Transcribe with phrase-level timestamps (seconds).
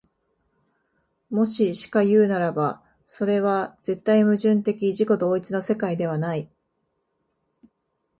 [1.29, 6.49] もししかいうならば、それは絶対矛盾的自己同一の世界ではない。